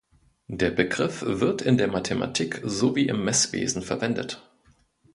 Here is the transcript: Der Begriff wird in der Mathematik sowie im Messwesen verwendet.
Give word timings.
Der 0.47 0.71
Begriff 0.71 1.21
wird 1.23 1.61
in 1.61 1.77
der 1.77 1.87
Mathematik 1.87 2.59
sowie 2.63 3.05
im 3.05 3.23
Messwesen 3.23 3.83
verwendet. 3.83 4.41